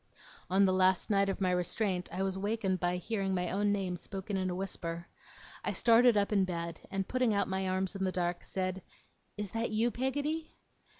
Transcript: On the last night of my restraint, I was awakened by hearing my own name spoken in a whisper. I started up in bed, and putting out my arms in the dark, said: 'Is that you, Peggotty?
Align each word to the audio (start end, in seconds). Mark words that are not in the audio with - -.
On 0.49 0.65
the 0.65 0.73
last 0.73 1.11
night 1.11 1.29
of 1.29 1.39
my 1.39 1.51
restraint, 1.51 2.09
I 2.11 2.23
was 2.23 2.35
awakened 2.35 2.79
by 2.79 2.97
hearing 2.97 3.35
my 3.35 3.51
own 3.51 3.71
name 3.71 3.97
spoken 3.97 4.35
in 4.35 4.49
a 4.49 4.55
whisper. 4.55 5.07
I 5.63 5.73
started 5.73 6.17
up 6.17 6.31
in 6.33 6.43
bed, 6.43 6.81
and 6.89 7.07
putting 7.07 7.35
out 7.35 7.47
my 7.47 7.67
arms 7.69 7.95
in 7.95 8.03
the 8.03 8.11
dark, 8.11 8.43
said: 8.43 8.81
'Is 9.37 9.51
that 9.51 9.69
you, 9.69 9.91
Peggotty? 9.91 10.55